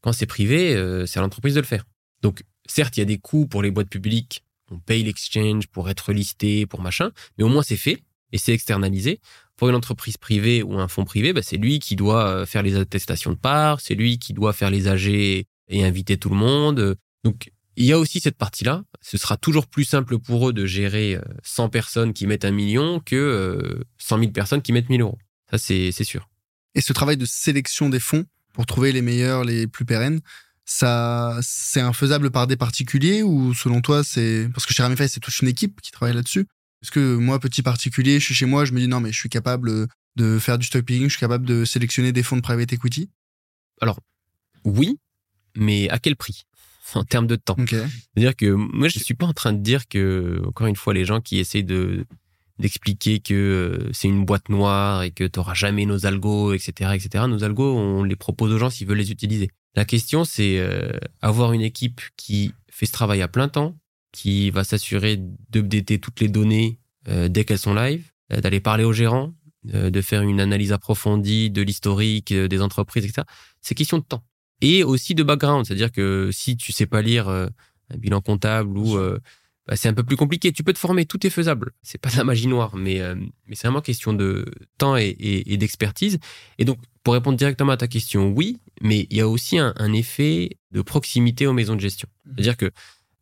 Quand 0.00 0.12
c'est 0.12 0.26
privé, 0.26 0.74
c'est 1.06 1.18
à 1.18 1.22
l'entreprise 1.22 1.54
de 1.54 1.60
le 1.60 1.66
faire. 1.66 1.84
Donc, 2.22 2.44
certes, 2.66 2.96
il 2.96 3.00
y 3.00 3.02
a 3.02 3.06
des 3.06 3.18
coûts 3.18 3.46
pour 3.46 3.62
les 3.62 3.72
boîtes 3.72 3.90
publiques. 3.90 4.44
On 4.70 4.78
paye 4.78 5.02
l'exchange 5.02 5.66
pour 5.66 5.90
être 5.90 6.12
listé, 6.12 6.66
pour 6.66 6.80
machin, 6.80 7.10
mais 7.36 7.44
au 7.44 7.48
moins 7.48 7.62
c'est 7.62 7.76
fait 7.76 8.02
et 8.32 8.38
c'est 8.38 8.52
externalisé. 8.52 9.20
Pour 9.56 9.68
une 9.68 9.74
entreprise 9.74 10.16
privée 10.16 10.62
ou 10.62 10.78
un 10.78 10.88
fonds 10.88 11.04
privé, 11.04 11.32
bah, 11.32 11.42
c'est 11.42 11.56
lui 11.56 11.80
qui 11.80 11.96
doit 11.96 12.28
euh, 12.28 12.46
faire 12.46 12.62
les 12.62 12.76
attestations 12.76 13.32
de 13.32 13.36
part, 13.36 13.80
c'est 13.80 13.94
lui 13.94 14.18
qui 14.18 14.32
doit 14.32 14.52
faire 14.52 14.70
les 14.70 14.88
AG 14.88 15.08
et 15.08 15.46
inviter 15.84 16.16
tout 16.16 16.30
le 16.30 16.36
monde. 16.36 16.96
Donc, 17.24 17.50
il 17.80 17.86
y 17.86 17.92
a 17.92 17.98
aussi 17.98 18.20
cette 18.20 18.36
partie-là. 18.36 18.84
Ce 19.00 19.16
sera 19.16 19.38
toujours 19.38 19.66
plus 19.66 19.84
simple 19.84 20.18
pour 20.18 20.50
eux 20.50 20.52
de 20.52 20.66
gérer 20.66 21.18
100 21.42 21.64
euh, 21.64 21.68
personnes 21.68 22.12
qui 22.12 22.26
mettent 22.26 22.44
un 22.44 22.50
million 22.50 23.00
que 23.00 23.82
100 23.96 24.16
euh, 24.16 24.20
000 24.20 24.32
personnes 24.32 24.60
qui 24.60 24.72
mettent 24.72 24.90
1000 24.90 25.00
euros. 25.00 25.18
Ça, 25.50 25.56
c'est 25.56 26.04
sûr. 26.04 26.28
Et 26.74 26.82
ce 26.82 26.92
travail 26.92 27.16
de 27.16 27.24
sélection 27.24 27.88
des 27.88 27.98
fonds 27.98 28.26
pour 28.52 28.66
trouver 28.66 28.92
les 28.92 29.00
meilleurs, 29.00 29.44
les 29.44 29.66
plus 29.66 29.86
pérennes, 29.86 30.20
ça, 30.66 31.38
c'est 31.40 31.80
infaisable 31.80 32.30
par 32.30 32.46
des 32.46 32.56
particuliers 32.56 33.22
ou 33.22 33.54
selon 33.54 33.80
toi, 33.80 34.04
c'est 34.04 34.50
parce 34.52 34.66
que 34.66 34.74
chez 34.74 34.82
Ramify, 34.82 35.08
c'est 35.08 35.20
toute 35.20 35.40
une 35.40 35.48
équipe 35.48 35.80
qui 35.80 35.90
travaille 35.90 36.14
là-dessus. 36.14 36.46
Est-ce 36.82 36.90
que 36.90 37.16
moi, 37.16 37.40
petit 37.40 37.62
particulier, 37.62 38.20
je 38.20 38.26
suis 38.26 38.34
chez 38.34 38.46
moi, 38.46 38.66
je 38.66 38.72
me 38.72 38.80
dis 38.80 38.88
non, 38.88 39.00
mais 39.00 39.10
je 39.10 39.18
suis 39.18 39.30
capable 39.30 39.88
de 40.16 40.38
faire 40.38 40.58
du 40.58 40.66
stock 40.66 40.84
picking, 40.84 41.04
je 41.04 41.12
suis 41.16 41.20
capable 41.20 41.46
de 41.46 41.64
sélectionner 41.64 42.12
des 42.12 42.22
fonds 42.22 42.36
de 42.36 42.42
private 42.42 42.74
equity? 42.74 43.08
Alors, 43.80 44.00
oui, 44.64 44.98
mais 45.56 45.88
à 45.88 45.98
quel 45.98 46.14
prix? 46.14 46.44
en 46.94 47.04
termes 47.04 47.26
de 47.26 47.36
temps 47.36 47.56
C'est-à-dire 48.14 48.36
que 48.36 48.46
moi, 48.46 48.88
je 48.88 48.98
suis 48.98 49.14
pas 49.14 49.26
en 49.26 49.32
train 49.32 49.52
de 49.52 49.62
dire 49.62 49.88
que, 49.88 50.42
encore 50.46 50.66
une 50.66 50.76
fois, 50.76 50.94
les 50.94 51.04
gens 51.04 51.20
qui 51.20 51.38
essayent 51.38 51.64
de 51.64 52.06
d'expliquer 52.58 53.20
que 53.20 53.32
euh, 53.32 53.90
c'est 53.94 54.08
une 54.08 54.26
boîte 54.26 54.50
noire 54.50 55.02
et 55.02 55.12
que 55.12 55.24
tu 55.24 55.38
n'auras 55.38 55.54
jamais 55.54 55.86
nos 55.86 56.04
algos, 56.04 56.52
etc., 56.52 56.90
etc. 56.94 57.24
Nos 57.26 57.42
algos, 57.42 57.74
on 57.74 58.04
les 58.04 58.16
propose 58.16 58.52
aux 58.52 58.58
gens 58.58 58.68
s'ils 58.68 58.86
veulent 58.86 58.98
les 58.98 59.10
utiliser. 59.10 59.48
La 59.76 59.84
question, 59.84 60.24
c'est 60.24 60.58
euh, 60.58 60.90
avoir 61.22 61.52
une 61.52 61.60
équipe 61.60 62.00
qui 62.16 62.52
fait 62.68 62.86
ce 62.86 62.92
travail 62.92 63.22
à 63.22 63.28
plein 63.28 63.48
temps, 63.48 63.76
qui 64.12 64.50
va 64.50 64.64
s'assurer 64.64 65.18
d'updater 65.50 66.00
toutes 66.00 66.20
les 66.20 66.28
données 66.28 66.80
euh, 67.08 67.28
dès 67.28 67.44
qu'elles 67.44 67.58
sont 67.58 67.74
live, 67.74 68.10
euh, 68.32 68.40
d'aller 68.40 68.60
parler 68.60 68.84
aux 68.84 68.92
gérants, 68.92 69.34
de 69.62 70.00
faire 70.00 70.22
une 70.22 70.40
analyse 70.40 70.72
approfondie 70.72 71.50
de 71.50 71.60
l'historique 71.60 72.32
des 72.32 72.62
entreprises, 72.62 73.04
etc. 73.04 73.26
C'est 73.60 73.74
question 73.74 73.98
de 73.98 74.04
temps. 74.04 74.24
Et 74.60 74.84
aussi 74.84 75.14
de 75.14 75.22
background, 75.22 75.66
c'est-à-dire 75.66 75.92
que 75.92 76.30
si 76.32 76.56
tu 76.56 76.72
sais 76.72 76.86
pas 76.86 77.02
lire 77.02 77.28
un 77.28 77.48
bilan 77.96 78.20
comptable 78.20 78.76
ou 78.76 78.98
bah, 79.66 79.76
c'est 79.76 79.88
un 79.88 79.94
peu 79.94 80.04
plus 80.04 80.16
compliqué. 80.16 80.52
Tu 80.52 80.62
peux 80.62 80.72
te 80.72 80.78
former, 80.78 81.06
tout 81.06 81.26
est 81.26 81.30
faisable. 81.30 81.72
C'est 81.82 81.98
pas 81.98 82.10
de 82.10 82.16
la 82.16 82.24
magie 82.24 82.46
noire, 82.46 82.76
mais, 82.76 83.00
mais 83.46 83.54
c'est 83.54 83.66
vraiment 83.66 83.80
question 83.80 84.12
de 84.12 84.44
temps 84.76 84.96
et, 84.96 85.16
et, 85.18 85.56
d'expertise. 85.56 86.18
Et 86.58 86.64
donc, 86.64 86.78
pour 87.04 87.14
répondre 87.14 87.38
directement 87.38 87.72
à 87.72 87.76
ta 87.76 87.88
question, 87.88 88.32
oui, 88.36 88.58
mais 88.82 89.06
il 89.10 89.16
y 89.16 89.20
a 89.20 89.28
aussi 89.28 89.58
un, 89.58 89.72
un 89.76 89.92
effet 89.92 90.58
de 90.72 90.82
proximité 90.82 91.46
aux 91.46 91.52
maisons 91.52 91.74
de 91.74 91.80
gestion. 91.80 92.08
C'est-à-dire 92.26 92.56
que 92.56 92.70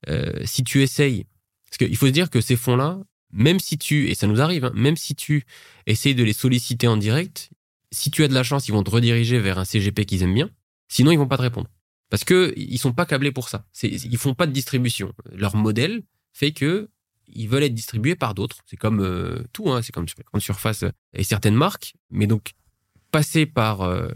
euh, 0.08 0.32
si 0.44 0.64
tu 0.64 0.82
essayes, 0.82 1.26
parce 1.68 1.78
qu'il 1.78 1.96
faut 1.96 2.06
se 2.06 2.12
dire 2.12 2.30
que 2.30 2.40
ces 2.40 2.56
fonds-là, 2.56 3.00
même 3.32 3.60
si 3.60 3.78
tu, 3.78 4.08
et 4.08 4.14
ça 4.14 4.26
nous 4.26 4.40
arrive, 4.40 4.64
hein, 4.64 4.72
même 4.74 4.96
si 4.96 5.14
tu 5.14 5.44
essayes 5.86 6.14
de 6.14 6.24
les 6.24 6.32
solliciter 6.32 6.86
en 6.88 6.96
direct, 6.96 7.50
si 7.90 8.10
tu 8.10 8.22
as 8.22 8.28
de 8.28 8.34
la 8.34 8.42
chance, 8.42 8.68
ils 8.68 8.72
vont 8.72 8.82
te 8.82 8.90
rediriger 8.90 9.38
vers 9.38 9.58
un 9.58 9.64
CGP 9.64 10.04
qu'ils 10.04 10.22
aiment 10.22 10.34
bien. 10.34 10.50
Sinon, 10.88 11.10
ils 11.10 11.18
vont 11.18 11.28
pas 11.28 11.36
te 11.36 11.42
répondre. 11.42 11.68
Parce 12.10 12.24
que 12.24 12.54
ils 12.56 12.78
sont 12.78 12.92
pas 12.92 13.06
câblés 13.06 13.32
pour 13.32 13.48
ça. 13.48 13.66
Ils 13.82 14.16
font 14.16 14.34
pas 14.34 14.46
de 14.46 14.52
distribution. 14.52 15.12
Leur 15.30 15.56
modèle 15.56 16.02
fait 16.32 16.52
que 16.52 16.88
ils 17.28 17.48
veulent 17.48 17.64
être 17.64 17.74
distribués 17.74 18.16
par 18.16 18.34
d'autres. 18.34 18.58
C'est 18.66 18.76
comme 18.76 19.00
euh, 19.00 19.44
tout, 19.52 19.70
hein, 19.70 19.82
c'est 19.82 19.92
comme 19.92 20.06
grande 20.30 20.40
surface 20.40 20.84
et 21.12 21.24
certaines 21.24 21.54
marques. 21.54 21.94
Mais 22.10 22.26
donc, 22.26 22.52
passer 23.10 23.46
par 23.46 23.82
euh, 23.82 24.08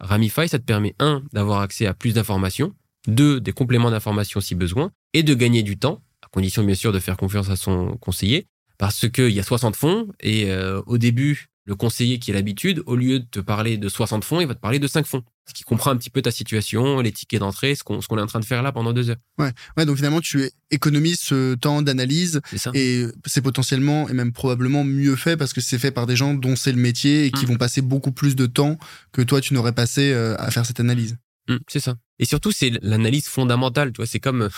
Ramify, 0.00 0.48
ça 0.48 0.58
te 0.58 0.64
permet, 0.64 0.94
un, 0.98 1.22
d'avoir 1.32 1.60
accès 1.60 1.86
à 1.86 1.94
plus 1.94 2.14
d'informations, 2.14 2.74
deux, 3.06 3.40
des 3.40 3.52
compléments 3.52 3.90
d'information 3.90 4.40
si 4.40 4.54
besoin, 4.54 4.92
et 5.12 5.22
de 5.22 5.34
gagner 5.34 5.62
du 5.62 5.78
temps, 5.78 6.02
à 6.22 6.28
condition 6.28 6.62
bien 6.64 6.74
sûr 6.74 6.92
de 6.92 6.98
faire 6.98 7.16
confiance 7.16 7.50
à 7.50 7.56
son 7.56 7.96
conseiller, 7.98 8.46
parce 8.78 9.08
qu'il 9.08 9.30
y 9.30 9.40
a 9.40 9.44
60 9.44 9.76
fonds, 9.76 10.08
et 10.20 10.50
euh, 10.50 10.82
au 10.86 10.98
début, 10.98 11.46
le 11.64 11.74
conseiller 11.76 12.18
qui 12.18 12.30
a 12.30 12.34
l'habitude, 12.34 12.82
au 12.86 12.96
lieu 12.96 13.20
de 13.20 13.26
te 13.26 13.40
parler 13.40 13.76
de 13.76 13.88
60 13.88 14.24
fonds, 14.24 14.40
il 14.40 14.46
va 14.46 14.54
te 14.54 14.60
parler 14.60 14.78
de 14.78 14.86
5 14.86 15.06
fonds. 15.06 15.22
Ce 15.46 15.54
qui 15.54 15.64
comprend 15.64 15.90
un 15.90 15.96
petit 15.96 16.10
peu 16.10 16.22
ta 16.22 16.30
situation, 16.30 17.00
les 17.00 17.10
tickets 17.10 17.40
d'entrée, 17.40 17.74
ce 17.74 17.82
qu'on 17.82 17.98
est 18.00 18.20
en 18.20 18.26
train 18.26 18.38
de 18.38 18.44
faire 18.44 18.62
là 18.62 18.70
pendant 18.70 18.92
deux 18.92 19.10
heures. 19.10 19.16
Ouais, 19.38 19.50
ouais 19.76 19.84
donc 19.84 19.96
finalement, 19.96 20.20
tu 20.20 20.48
économises 20.70 21.20
ce 21.20 21.54
temps 21.54 21.82
d'analyse 21.82 22.40
et 22.74 23.06
c'est 23.26 23.42
potentiellement 23.42 24.08
et 24.08 24.12
même 24.12 24.32
probablement 24.32 24.84
mieux 24.84 25.16
fait 25.16 25.36
parce 25.36 25.52
que 25.52 25.60
c'est 25.60 25.78
fait 25.78 25.90
par 25.90 26.06
des 26.06 26.14
gens 26.14 26.34
dont 26.34 26.54
c'est 26.54 26.72
le 26.72 26.78
métier 26.78 27.26
et 27.26 27.32
qui 27.32 27.44
mmh. 27.44 27.48
vont 27.48 27.56
passer 27.56 27.82
beaucoup 27.82 28.12
plus 28.12 28.36
de 28.36 28.46
temps 28.46 28.78
que 29.10 29.20
toi, 29.20 29.40
tu 29.40 29.52
n'aurais 29.54 29.72
passé 29.72 30.12
euh, 30.12 30.36
à 30.38 30.50
faire 30.50 30.64
cette 30.64 30.80
analyse. 30.80 31.16
Mmh, 31.48 31.56
c'est 31.68 31.80
ça. 31.80 31.96
Et 32.18 32.24
surtout, 32.24 32.52
c'est 32.52 32.70
l'analyse 32.82 33.26
fondamentale. 33.26 33.92
Tu 33.92 33.96
vois, 33.96 34.06
c'est 34.06 34.20
comme, 34.20 34.48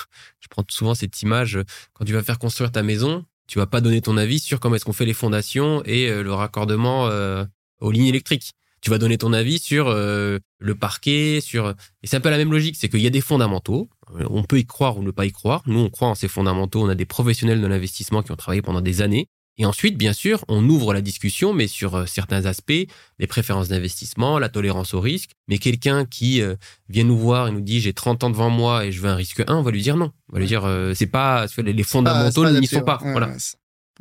je 0.40 0.48
prends 0.48 0.64
souvent 0.68 0.94
cette 0.94 1.22
image, 1.22 1.58
quand 1.94 2.04
tu 2.04 2.12
vas 2.12 2.22
faire 2.22 2.38
construire 2.38 2.70
ta 2.70 2.82
maison, 2.82 3.24
tu 3.46 3.58
vas 3.58 3.66
pas 3.66 3.80
donner 3.80 4.00
ton 4.00 4.16
avis 4.16 4.38
sur 4.38 4.60
comment 4.60 4.76
est-ce 4.76 4.84
qu'on 4.84 4.92
fait 4.92 5.06
les 5.06 5.14
fondations 5.14 5.82
et 5.84 6.08
euh, 6.08 6.22
le 6.22 6.32
raccordement 6.32 7.08
euh, 7.08 7.44
aux 7.80 7.90
lignes 7.90 8.06
électriques. 8.06 8.52
Tu 8.84 8.90
vas 8.90 8.98
donner 8.98 9.16
ton 9.16 9.32
avis 9.32 9.58
sur 9.58 9.88
euh, 9.88 10.38
le 10.58 10.74
parquet, 10.74 11.40
sur 11.40 11.70
et 11.70 12.06
c'est 12.06 12.18
un 12.18 12.20
peu 12.20 12.28
la 12.28 12.36
même 12.36 12.52
logique, 12.52 12.76
c'est 12.78 12.90
qu'il 12.90 13.00
y 13.00 13.06
a 13.06 13.10
des 13.10 13.22
fondamentaux. 13.22 13.88
On 14.28 14.42
peut 14.42 14.58
y 14.58 14.66
croire 14.66 14.98
ou 14.98 15.02
ne 15.02 15.10
pas 15.10 15.24
y 15.24 15.32
croire. 15.32 15.62
Nous, 15.64 15.78
on 15.78 15.88
croit 15.88 16.08
en 16.08 16.14
ces 16.14 16.28
fondamentaux. 16.28 16.82
On 16.82 16.90
a 16.90 16.94
des 16.94 17.06
professionnels 17.06 17.62
de 17.62 17.66
l'investissement 17.66 18.22
qui 18.22 18.30
ont 18.30 18.36
travaillé 18.36 18.60
pendant 18.60 18.82
des 18.82 19.00
années 19.00 19.28
Et 19.56 19.64
ensuite, 19.64 19.96
bien 19.96 20.12
sûr, 20.12 20.44
on 20.48 20.68
ouvre 20.68 20.92
la 20.92 21.00
discussion, 21.00 21.54
mais 21.54 21.66
sur 21.66 21.94
euh, 21.94 22.04
certains 22.04 22.44
aspects, 22.44 22.86
les 23.18 23.26
préférences 23.26 23.68
d'investissement, 23.68 24.38
la 24.38 24.50
tolérance 24.50 24.92
au 24.92 25.00
risque. 25.00 25.30
Mais 25.48 25.56
quelqu'un 25.56 26.04
qui 26.04 26.42
euh, 26.42 26.54
vient 26.90 27.04
nous 27.04 27.16
voir 27.16 27.48
et 27.48 27.52
nous 27.52 27.62
dit 27.62 27.80
j'ai 27.80 27.94
30 27.94 28.24
ans 28.24 28.30
devant 28.30 28.50
moi 28.50 28.84
et 28.84 28.92
je 28.92 29.00
veux 29.00 29.08
un 29.08 29.14
risque 29.14 29.42
1, 29.46 29.54
on 29.54 29.62
va 29.62 29.70
lui 29.70 29.80
dire 29.80 29.96
non. 29.96 30.12
On 30.28 30.34
va 30.34 30.40
lui 30.40 30.46
dire 30.46 30.66
euh, 30.66 30.92
c'est 30.92 31.06
pas 31.06 31.46
les 31.56 31.82
fondamentaux 31.84 32.50
n'y 32.50 32.66
sont 32.66 32.82
pas. 32.82 32.98
voilà. 33.00 33.30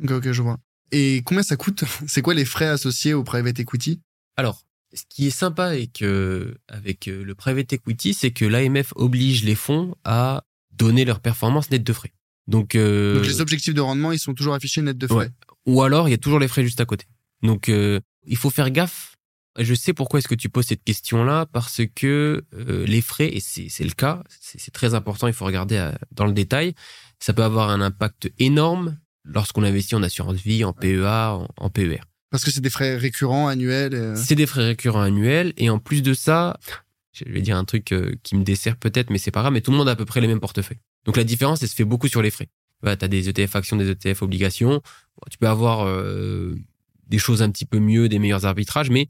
ok, 0.02 0.10
ok, 0.10 0.30
je 0.30 0.42
vois. 0.42 0.58
Et 0.92 1.22
combien 1.24 1.42
ça 1.42 1.56
coûte? 1.56 1.84
C'est 2.06 2.20
quoi 2.20 2.34
les 2.34 2.44
frais 2.44 2.68
associés 2.68 3.14
au 3.14 3.24
private 3.24 3.58
equity? 3.58 4.00
Alors, 4.36 4.62
ce 4.94 5.02
qui 5.08 5.26
est 5.26 5.30
sympa 5.30 5.66
avec, 5.66 6.02
avec 6.68 7.06
le 7.06 7.34
private 7.34 7.72
equity, 7.72 8.14
c'est 8.14 8.30
que 8.30 8.44
l'AMF 8.44 8.92
oblige 8.96 9.44
les 9.44 9.54
fonds 9.54 9.94
à 10.04 10.44
donner 10.72 11.04
leur 11.04 11.20
performance 11.20 11.70
nette 11.70 11.84
de 11.84 11.92
frais. 11.92 12.12
Donc, 12.46 12.76
Donc, 12.76 13.26
les 13.26 13.40
objectifs 13.40 13.74
de 13.74 13.80
rendement, 13.80 14.12
ils 14.12 14.18
sont 14.18 14.34
toujours 14.34 14.54
affichés 14.54 14.82
net 14.82 14.96
de 14.96 15.06
frais. 15.06 15.30
Ou 15.66 15.82
alors, 15.82 16.08
il 16.08 16.12
y 16.12 16.14
a 16.14 16.18
toujours 16.18 16.38
les 16.38 16.48
frais 16.48 16.62
juste 16.62 16.80
à 16.80 16.84
côté. 16.84 17.06
Donc, 17.42 17.68
euh, 17.68 18.00
il 18.26 18.36
faut 18.36 18.50
faire 18.50 18.70
gaffe. 18.70 19.16
Je 19.58 19.74
sais 19.74 19.92
pourquoi 19.92 20.18
est-ce 20.18 20.26
que 20.26 20.34
tu 20.34 20.48
poses 20.48 20.66
cette 20.66 20.82
question-là, 20.82 21.46
parce 21.46 21.82
que 21.94 22.44
euh, 22.54 22.84
les 22.86 23.00
frais, 23.00 23.28
et 23.28 23.40
c'est 23.40 23.84
le 23.84 23.92
cas, 23.92 24.24
c'est 24.40 24.72
très 24.72 24.94
important, 24.94 25.28
il 25.28 25.32
faut 25.32 25.44
regarder 25.44 25.76
euh, 25.76 25.92
dans 26.10 26.26
le 26.26 26.32
détail, 26.32 26.74
ça 27.20 27.32
peut 27.32 27.44
avoir 27.44 27.70
un 27.70 27.80
impact 27.80 28.32
énorme 28.40 28.98
lorsqu'on 29.24 29.62
investit 29.62 29.94
en 29.94 30.02
assurance 30.02 30.38
vie, 30.38 30.64
en 30.64 30.72
PEA, 30.72 31.38
en, 31.56 31.70
PER. 31.70 32.00
Parce 32.34 32.42
que 32.42 32.50
c'est 32.50 32.60
des 32.60 32.70
frais 32.70 32.96
récurrents, 32.96 33.46
annuels 33.46 34.14
C'est 34.16 34.34
des 34.34 34.46
frais 34.46 34.64
récurrents 34.64 35.02
annuels, 35.02 35.52
et 35.56 35.70
en 35.70 35.78
plus 35.78 36.02
de 36.02 36.14
ça, 36.14 36.58
je 37.12 37.24
vais 37.26 37.40
dire 37.40 37.56
un 37.56 37.64
truc 37.64 37.94
qui 38.24 38.34
me 38.34 38.42
dessert 38.42 38.76
peut-être, 38.76 39.10
mais 39.10 39.18
c'est 39.18 39.30
pas 39.30 39.42
grave, 39.42 39.52
mais 39.52 39.60
tout 39.60 39.70
le 39.70 39.76
monde 39.76 39.88
a 39.88 39.92
à 39.92 39.96
peu 39.96 40.04
près 40.04 40.20
les 40.20 40.26
mêmes 40.26 40.40
portefeuilles. 40.40 40.80
Donc 41.04 41.16
la 41.16 41.22
différence, 41.22 41.62
elle 41.62 41.68
se 41.68 41.76
fait 41.76 41.84
beaucoup 41.84 42.08
sur 42.08 42.22
les 42.22 42.32
frais. 42.32 42.48
tu 42.82 42.88
as 42.88 42.96
des 42.96 43.28
ETF 43.28 43.54
actions, 43.54 43.76
des 43.76 43.88
ETF 43.88 44.22
obligations 44.22 44.82
tu 45.30 45.38
peux 45.38 45.48
avoir 45.48 45.86
euh, 45.86 46.54
des 47.06 47.18
choses 47.18 47.42
un 47.42 47.50
petit 47.50 47.64
peu 47.64 47.78
mieux, 47.78 48.08
des 48.08 48.18
meilleurs 48.18 48.46
arbitrages, 48.46 48.90
mais 48.90 49.08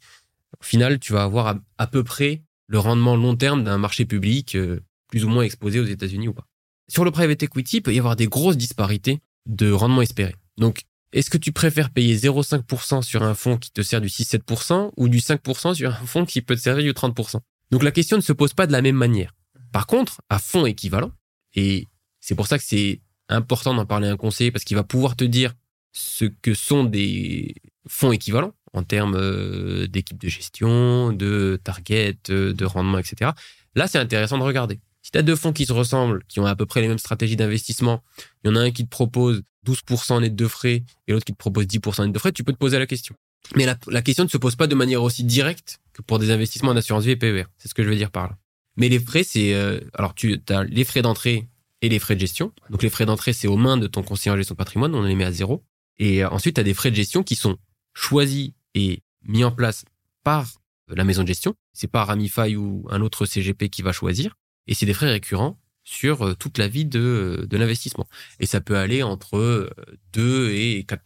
au 0.60 0.64
final, 0.64 0.98
tu 0.98 1.12
vas 1.12 1.24
avoir 1.24 1.56
à, 1.78 1.86
peu 1.86 2.04
près 2.04 2.42
le 2.66 2.78
rendement 2.78 3.16
long 3.16 3.36
terme 3.36 3.64
d'un 3.64 3.78
marché 3.78 4.04
public 4.04 4.54
euh, 4.54 4.80
plus 5.08 5.24
ou 5.24 5.28
moins 5.28 5.42
exposé 5.42 5.80
aux 5.80 5.84
États-Unis 5.84 6.28
ou 6.28 6.32
pas. 6.32 6.46
Sur 6.88 7.04
le 7.04 7.10
private 7.10 7.42
equity, 7.42 7.78
il 7.78 7.82
peut 7.82 7.94
y 7.94 7.98
avoir 7.98 8.16
des 8.16 8.26
grosses 8.26 8.56
disparités 8.56 9.20
de 9.46 9.70
rendement 9.70 10.02
espéré. 10.02 10.34
Donc, 10.58 10.82
est-ce 11.14 11.30
que 11.30 11.38
tu 11.38 11.52
préfères 11.52 11.90
payer 11.90 12.16
0,5% 12.16 13.02
sur 13.02 13.22
un 13.22 13.34
fonds 13.34 13.56
qui 13.56 13.70
te 13.70 13.82
sert 13.82 14.00
du 14.00 14.08
6-7% 14.08 14.90
ou 14.96 15.08
du 15.08 15.18
5% 15.18 15.74
sur 15.74 15.90
un 15.90 16.06
fonds 16.06 16.26
qui 16.26 16.42
peut 16.42 16.56
te 16.56 16.60
servir 16.60 16.82
du 16.82 16.92
30% 16.92 17.38
Donc 17.70 17.84
la 17.84 17.92
question 17.92 18.16
ne 18.16 18.22
se 18.22 18.32
pose 18.32 18.52
pas 18.52 18.66
de 18.66 18.72
la 18.72 18.82
même 18.82 18.96
manière. 18.96 19.32
Par 19.70 19.86
contre, 19.86 20.20
à 20.28 20.40
fonds 20.40 20.66
équivalent, 20.66 21.12
et 21.54 21.86
c'est 22.20 22.34
pour 22.34 22.48
ça 22.48 22.58
que 22.58 22.64
c'est 22.66 23.00
important 23.28 23.74
d'en 23.74 23.86
parler 23.86 24.08
à 24.08 24.12
un 24.12 24.16
conseiller 24.16 24.50
parce 24.50 24.64
qu'il 24.64 24.76
va 24.76 24.82
pouvoir 24.82 25.14
te 25.14 25.24
dire 25.24 25.54
ce 25.92 26.24
que 26.24 26.52
sont 26.52 26.82
des 26.82 27.54
fonds 27.86 28.10
équivalents 28.10 28.52
en 28.72 28.82
termes 28.82 29.14
euh, 29.14 29.86
d'équipe 29.86 30.18
de 30.18 30.28
gestion, 30.28 31.12
de 31.12 31.60
target, 31.62 32.18
euh, 32.30 32.52
de 32.52 32.64
rendement, 32.64 32.98
etc. 32.98 33.30
Là, 33.76 33.86
c'est 33.86 33.98
intéressant 33.98 34.36
de 34.36 34.42
regarder. 34.42 34.80
Si 35.02 35.12
tu 35.12 35.18
as 35.18 35.22
deux 35.22 35.36
fonds 35.36 35.52
qui 35.52 35.64
se 35.64 35.72
ressemblent, 35.72 36.24
qui 36.26 36.40
ont 36.40 36.46
à 36.46 36.56
peu 36.56 36.66
près 36.66 36.80
les 36.80 36.88
mêmes 36.88 36.98
stratégies 36.98 37.36
d'investissement, 37.36 38.02
il 38.42 38.48
y 38.48 38.52
en 38.52 38.56
a 38.56 38.60
un 38.60 38.72
qui 38.72 38.84
te 38.84 38.90
propose 38.90 39.44
12% 39.64 40.20
net 40.20 40.34
de 40.34 40.46
frais 40.46 40.84
et 41.06 41.12
l'autre 41.12 41.24
qui 41.24 41.32
te 41.32 41.38
propose 41.38 41.66
10% 41.66 42.04
net 42.04 42.12
de 42.12 42.18
frais, 42.18 42.32
tu 42.32 42.44
peux 42.44 42.52
te 42.52 42.58
poser 42.58 42.78
la 42.78 42.86
question. 42.86 43.14
Mais 43.56 43.66
la, 43.66 44.02
question 44.02 44.24
ne 44.24 44.28
se 44.28 44.38
pose 44.38 44.56
pas 44.56 44.66
de 44.66 44.74
manière 44.74 45.02
aussi 45.02 45.22
directe 45.22 45.78
que 45.92 46.02
pour 46.02 46.18
des 46.18 46.30
investissements 46.30 46.70
en 46.70 46.76
assurance 46.76 47.04
vie 47.04 47.16
PER. 47.16 47.44
C'est 47.58 47.68
ce 47.68 47.74
que 47.74 47.82
je 47.82 47.88
veux 47.88 47.96
dire 47.96 48.10
par 48.10 48.28
là. 48.28 48.38
Mais 48.76 48.88
les 48.88 48.98
frais, 48.98 49.22
c'est... 49.22 49.54
Euh, 49.54 49.80
alors, 49.92 50.14
tu 50.14 50.40
as 50.48 50.64
les 50.64 50.84
frais 50.84 51.02
d'entrée 51.02 51.48
et 51.82 51.88
les 51.88 51.98
frais 51.98 52.14
de 52.14 52.20
gestion. 52.20 52.52
Donc, 52.70 52.82
les 52.82 52.90
frais 52.90 53.06
d'entrée, 53.06 53.32
c'est 53.32 53.46
aux 53.46 53.56
mains 53.56 53.76
de 53.76 53.86
ton 53.86 54.02
conseiller 54.02 54.32
en 54.32 54.36
gestion 54.36 54.54
patrimoine. 54.54 54.94
On 54.94 55.02
les 55.02 55.14
met 55.14 55.24
à 55.24 55.32
zéro. 55.32 55.62
Et 55.98 56.24
ensuite, 56.24 56.56
tu 56.56 56.60
as 56.60 56.64
des 56.64 56.74
frais 56.74 56.90
de 56.90 56.96
gestion 56.96 57.22
qui 57.22 57.36
sont 57.36 57.58
choisis 57.92 58.50
et 58.74 59.00
mis 59.22 59.44
en 59.44 59.52
place 59.52 59.84
par 60.24 60.46
la 60.88 61.04
maison 61.04 61.22
de 61.22 61.28
gestion. 61.28 61.54
C'est 61.72 61.86
pas 61.86 62.04
Ramify 62.04 62.56
ou 62.56 62.86
un 62.90 63.00
autre 63.00 63.26
CGP 63.26 63.68
qui 63.68 63.82
va 63.82 63.92
choisir. 63.92 64.34
Et 64.66 64.74
c'est 64.74 64.86
des 64.86 64.94
frais 64.94 65.10
récurrents 65.10 65.58
sur 65.84 66.26
euh, 66.26 66.34
toute 66.34 66.58
la 66.58 66.66
vie 66.66 66.86
de, 66.86 66.98
euh, 66.98 67.46
de 67.46 67.56
l'investissement. 67.56 68.08
Et 68.40 68.46
ça 68.46 68.60
peut 68.60 68.76
aller 68.76 69.02
entre 69.02 69.70
2 70.14 70.22
euh, 70.22 70.50
et 70.52 70.84
4 70.88 71.02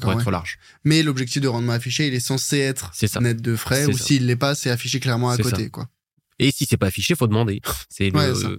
pour 0.00 0.12
être 0.12 0.30
large. 0.30 0.58
Mais 0.84 1.02
l'objectif 1.02 1.42
de 1.42 1.48
rendement 1.48 1.72
affiché, 1.72 2.06
il 2.06 2.14
est 2.14 2.20
censé 2.20 2.58
être 2.58 2.92
net 3.20 3.40
de 3.40 3.56
frais, 3.56 3.86
ou 3.86 3.96
s'il 3.96 4.26
l'est 4.26 4.36
pas, 4.36 4.54
c'est 4.54 4.70
affiché 4.70 5.00
clairement 5.00 5.30
à 5.30 5.38
côté. 5.38 5.70
Quoi. 5.70 5.88
Et 6.38 6.52
si 6.52 6.66
c'est 6.66 6.76
pas 6.76 6.86
affiché, 6.86 7.14
faut 7.14 7.26
demander. 7.26 7.60
C'est 7.88 8.10
le, 8.10 8.58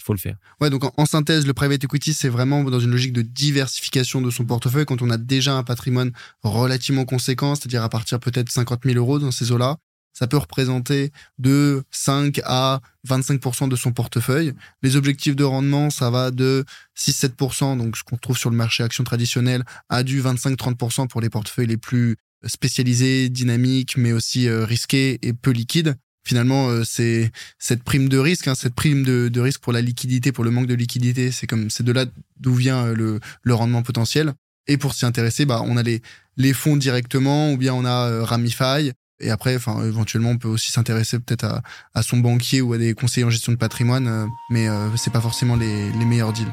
il 0.00 0.02
faut 0.02 0.14
le 0.14 0.18
faire. 0.18 0.36
Ouais, 0.60 0.70
donc 0.70 0.82
en, 0.98 1.06
synthèse, 1.06 1.46
le 1.46 1.52
private 1.52 1.84
equity, 1.84 2.14
c'est 2.14 2.30
vraiment 2.30 2.64
dans 2.64 2.80
une 2.80 2.90
logique 2.90 3.12
de 3.12 3.20
diversification 3.20 4.22
de 4.22 4.30
son 4.30 4.46
portefeuille 4.46 4.86
quand 4.86 5.02
on 5.02 5.10
a 5.10 5.18
déjà 5.18 5.54
un 5.54 5.62
patrimoine 5.62 6.12
relativement 6.42 7.04
conséquent, 7.04 7.54
c'est-à-dire 7.54 7.82
à 7.82 7.90
partir 7.90 8.18
peut-être 8.18 8.50
50 8.50 8.80
000 8.84 8.96
euros 8.96 9.18
dans 9.18 9.30
ces 9.30 9.52
eaux-là. 9.52 9.76
Ça 10.20 10.26
peut 10.26 10.36
représenter 10.36 11.12
de 11.38 11.82
5 11.92 12.42
à 12.44 12.82
25% 13.08 13.70
de 13.70 13.76
son 13.76 13.92
portefeuille. 13.92 14.52
Les 14.82 14.96
objectifs 14.96 15.34
de 15.34 15.44
rendement, 15.44 15.88
ça 15.88 16.10
va 16.10 16.30
de 16.30 16.66
6-7%, 16.94 17.78
donc 17.78 17.96
ce 17.96 18.04
qu'on 18.04 18.18
trouve 18.18 18.36
sur 18.36 18.50
le 18.50 18.56
marché 18.56 18.82
action 18.82 19.02
traditionnel, 19.02 19.64
à 19.88 20.02
du 20.02 20.20
25-30% 20.20 21.08
pour 21.08 21.22
les 21.22 21.30
portefeuilles 21.30 21.68
les 21.68 21.78
plus 21.78 22.16
spécialisés, 22.44 23.30
dynamiques, 23.30 23.96
mais 23.96 24.12
aussi 24.12 24.46
euh, 24.46 24.66
risqués 24.66 25.18
et 25.22 25.32
peu 25.32 25.52
liquides 25.52 25.96
finalement 26.22 26.68
euh, 26.68 26.84
c'est 26.84 27.32
cette 27.58 27.82
prime 27.82 28.10
de 28.10 28.18
risque 28.18 28.46
hein, 28.46 28.54
cette 28.54 28.74
prime 28.74 29.04
de, 29.04 29.40
risque 29.40 29.62
pour 29.62 29.72
la 29.72 29.80
liquidité 29.80 30.32
pour 30.32 30.44
le 30.44 30.50
manque 30.50 30.66
de 30.66 30.74
liquidité 30.74 31.30
c'est 31.30 31.46
comme 31.46 31.70
c'est 31.70 31.82
de 31.82 31.92
là 31.92 32.04
d'où 32.38 32.54
vient 32.54 32.88
euh, 32.88 33.18
le, 33.42 33.54
rendement 33.54 33.82
potentiel 33.82 34.34
et 34.66 34.76
pour 34.76 34.92
s'y 34.92 35.06
intéresser 35.06 35.46
bah 35.46 35.62
on 35.64 35.78
a 35.78 35.82
les 35.82 36.02
les 36.36 36.52
fonds 36.52 36.76
directement 36.76 37.52
ou 37.52 37.56
bien 37.56 37.74
on 37.74 37.84
a 37.84 38.08
euh, 38.08 38.24
Ramify 38.24 38.92
et 39.20 39.30
après 39.30 39.56
enfin 39.56 39.82
éventuellement 39.84 40.30
on 40.30 40.38
peut 40.38 40.48
aussi 40.48 40.72
s'intéresser 40.72 41.18
peut-être 41.18 41.62
à, 41.94 42.02
son 42.02 42.18
banquier 42.18 42.60
ou 42.60 42.72
à 42.72 42.78
des 42.78 42.94
conseillers 42.94 43.26
en 43.26 43.30
gestion 43.30 43.52
de 43.52 43.58
patrimoine 43.58 44.28
mais 44.50 44.68
c'est 44.96 45.12
pas 45.12 45.20
forcément 45.20 45.56
les, 45.56 45.90
les 45.92 46.04
meilleurs 46.04 46.32
deals 46.32 46.52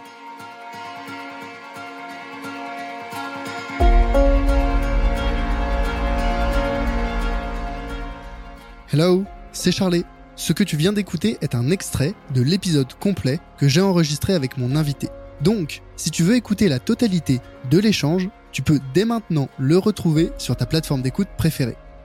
Hello 8.94 9.26
c'est 9.58 9.72
Charlie. 9.72 10.06
Ce 10.36 10.54
que 10.54 10.64
tu 10.64 10.78
viens 10.78 10.94
d'écouter 10.94 11.40
est 11.42 11.56
un 11.56 11.72
extrait 11.72 12.14
de 12.36 12.44
l'épisode 12.44 12.94
complet 13.00 13.40
que 13.58 13.68
j'ai 13.68 13.82
enregistré 13.82 14.34
avec 14.34 14.58
mon 14.58 14.76
invité. 14.76 15.10
Donc, 15.42 15.82
si 15.96 16.12
tu 16.12 16.22
veux 16.22 16.36
écouter 16.36 16.70
la 16.70 16.78
totalité 16.78 17.40
de 17.72 17.80
l'échange, 17.80 18.30
tu 18.52 18.62
peux 18.62 18.80
dès 18.94 19.04
maintenant 19.04 19.50
le 19.58 19.80
retrouver 19.80 20.30
sur 20.38 20.56
ta 20.56 20.68
plateforme 20.68 21.02
d'écoute 21.02 21.28
préférée. 21.38 21.76